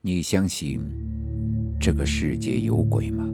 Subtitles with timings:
[0.00, 0.80] 你相信
[1.80, 3.24] 这个世界有鬼吗？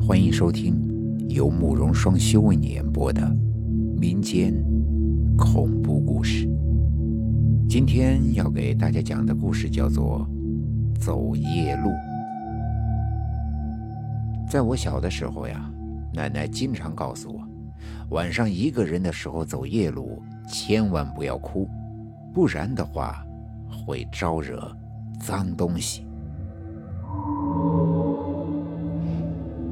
[0.00, 0.80] 欢迎收听
[1.28, 3.28] 由慕容双修为你演播的
[3.98, 4.54] 民间
[5.36, 6.48] 恐怖故事。
[7.68, 10.24] 今天要给大家讲的故事叫做
[11.00, 11.90] 《走夜路》。
[14.48, 15.68] 在我小的时候呀，
[16.14, 17.40] 奶奶经常告诉我，
[18.10, 21.68] 晚上一个人的时候走夜路，千万不要哭，
[22.32, 23.26] 不然的话
[23.84, 24.72] 会招惹。
[25.22, 26.04] 脏东西。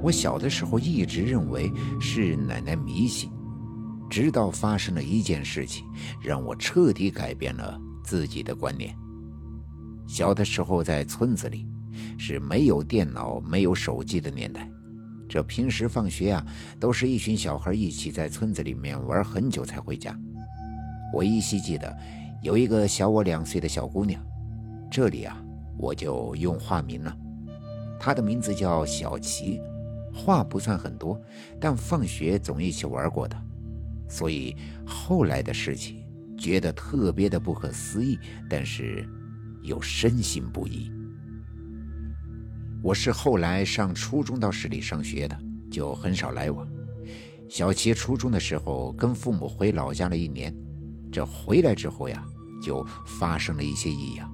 [0.01, 3.29] 我小的时候一直认为是奶奶迷信，
[4.09, 5.85] 直到发生了一件事情，
[6.23, 8.97] 让我彻底改变了自己的观念。
[10.07, 11.67] 小的时候在村子里，
[12.17, 14.71] 是没有电脑、没有手机的年代，
[15.29, 16.47] 这平时放学啊，
[16.79, 20.19] 都是一群小孩一起在村子里面玩很久才回家。
[21.13, 21.95] 我依稀记得
[22.43, 24.30] 有一个小我两岁的小姑娘。
[24.91, 25.41] 这里啊，
[25.79, 27.17] 我就用化名了。
[27.99, 29.61] 他的名字叫小琪，
[30.13, 31.21] 话不算很多，
[31.61, 33.37] 但放学总一起玩过的，
[34.09, 36.05] 所以后来的事情
[36.37, 38.19] 觉得特别的不可思议，
[38.49, 39.07] 但是
[39.63, 40.91] 又深信不疑。
[42.83, 45.39] 我是后来上初中到市里上学的，
[45.71, 46.67] 就很少来往。
[47.49, 50.55] 小琪初中的时候跟父母回老家了一年，
[51.13, 52.25] 这回来之后呀，
[52.63, 54.33] 就发生了一些异样。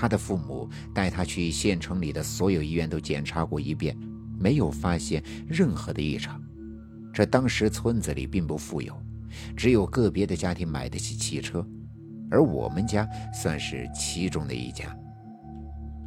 [0.00, 3.94] 他的父母带他去县城里的所有医院都检查过一遍，
[4.38, 6.42] 没有发现任何的异常。
[7.12, 8.98] 这当时村子里并不富有，
[9.54, 11.62] 只有个别的家庭买得起汽车，
[12.30, 14.96] 而我们家算是其中的一家。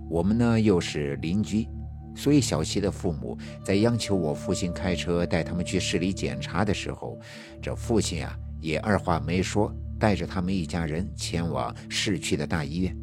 [0.10, 1.68] 我们呢又是邻居，
[2.16, 7.16] 所以小七的父母在央求我父亲开车带他们去市里检查的时候，
[7.62, 12.98] 这父亲啊也二话没说，带着他们一家人前往市区的大医院。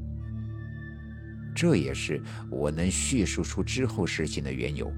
[1.60, 2.18] 这也是
[2.50, 4.90] 我能叙述出之后事情的缘由。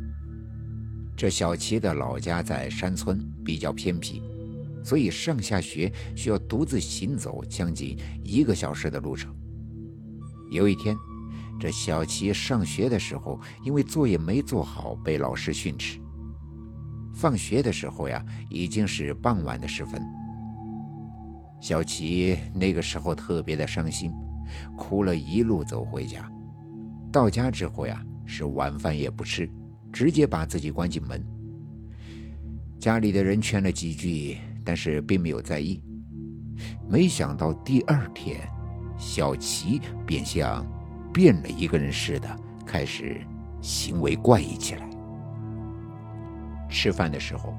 [1.16, 4.22] 这小齐的老家在山村，比较偏僻，
[4.84, 9.34] 所以上下学需要独自行走将近一个小时的路程。
[10.52, 10.96] 有一天，
[11.58, 15.98] 这小齐上学的时候，因为作业没做好，被老师训斥。
[17.12, 20.00] 放学的时候呀，已经是傍晚的时分。
[21.60, 24.12] 小齐那个时候特别的伤心，
[24.76, 26.30] 哭了一路走回家。
[27.12, 29.48] 到家之后呀，是晚饭也不吃，
[29.92, 31.22] 直接把自己关进门。
[32.80, 35.80] 家里的人劝了几句，但是并没有在意。
[36.88, 38.40] 没想到第二天，
[38.96, 40.66] 小齐便像
[41.12, 43.20] 变了一个人似的，开始
[43.60, 44.88] 行为怪异起来。
[46.68, 47.54] 吃饭的时候，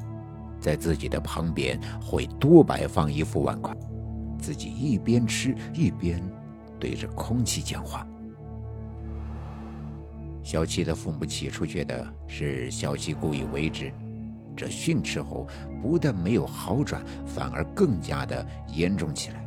[0.59, 3.75] 在自己的旁边会多摆放一副碗筷，
[4.40, 6.22] 自己一边吃一边
[6.80, 8.08] 对着空气讲话。
[10.44, 13.92] 小七的父母起初觉得是小七故意为之，
[14.56, 15.48] 这训斥后
[15.81, 19.44] 不但没有好转，反而更加的严重起来。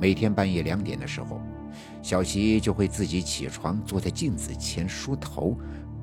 [0.00, 1.38] 每天半夜两点的时候，
[2.00, 5.54] 小七就会自己起床，坐在镜子前梳头，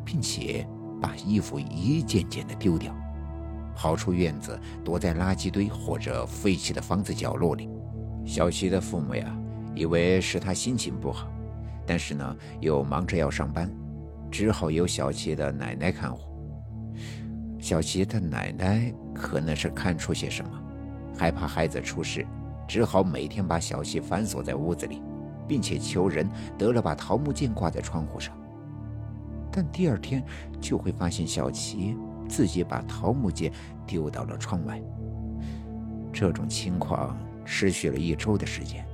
[0.06, 0.66] 并且
[1.02, 2.96] 把衣服一件件的丢掉，
[3.76, 7.68] 跑出院子，躲在垃圾堆或者废弃的房子角落里。
[8.26, 9.36] 小七的父母呀，
[9.74, 11.28] 以为是他心情不好。
[11.90, 13.68] 但是呢，又忙着要上班，
[14.30, 16.22] 只好由小琪的奶奶看护。
[17.58, 20.52] 小琪的奶奶可能是看出些什么，
[21.18, 22.24] 害怕孩子出事，
[22.68, 25.02] 只好每天把小琪反锁在屋子里，
[25.48, 26.30] 并且求人
[26.60, 28.38] 得了把桃木剑挂在窗户上。
[29.52, 30.24] 但第二天
[30.62, 33.52] 就会发现小琪自己把桃木剑
[33.88, 34.80] 丢到了窗外。
[36.14, 38.86] 这种情况持续了一周的时间。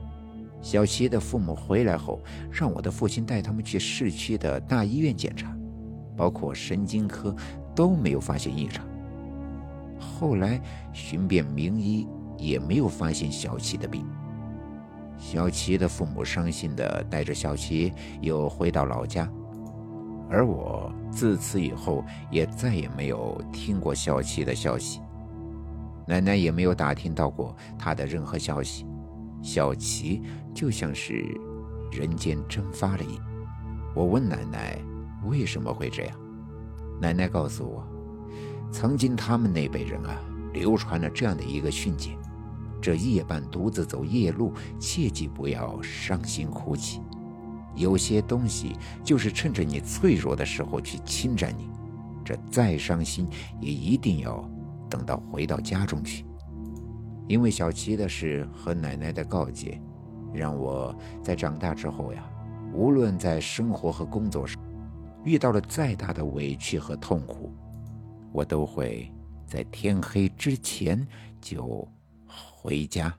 [0.65, 2.19] 小齐的父母回来后，
[2.51, 5.55] 让我的父亲带他们去市区的大医院检查，
[6.17, 7.35] 包括神经科
[7.75, 8.83] 都没有发现异常。
[9.99, 10.59] 后来
[10.91, 12.07] 寻遍名医，
[12.39, 14.03] 也没有发现小齐的病。
[15.19, 19.31] 小齐的父母伤心的带着小齐又回到老家，
[20.31, 24.99] 而我自此以后也再也没有听过小齐的消息，
[26.07, 28.83] 奶奶也没有打听到过他的任何消息。
[29.45, 30.23] 小琪
[30.55, 31.23] 就像是
[31.91, 33.19] 人间蒸发了一。
[33.93, 34.75] 我问奶奶
[35.27, 36.17] 为什么会这样，
[36.99, 37.87] 奶奶告诉我，
[38.71, 40.19] 曾经他们那辈人啊，
[40.51, 42.17] 流传了这样的一个训诫：
[42.81, 46.99] 这夜半独自走夜路，切记不要伤心哭泣。
[47.75, 51.69] 有些东西就是趁着你脆弱的时候去侵占你，
[52.25, 53.27] 这再伤心
[53.61, 54.43] 也一定要
[54.89, 56.25] 等到回到家中去。
[57.27, 59.81] 因为小琪的事和奶奶的告诫，
[60.33, 62.23] 让我在长大之后呀，
[62.73, 64.61] 无论在生活和工作上
[65.23, 67.51] 遇到了再大的委屈和痛苦，
[68.31, 69.11] 我都会
[69.47, 71.05] 在天黑之前
[71.41, 71.87] 就
[72.27, 73.11] 回家。